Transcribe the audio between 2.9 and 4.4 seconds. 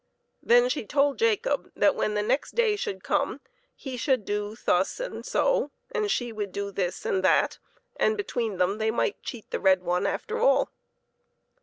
come he should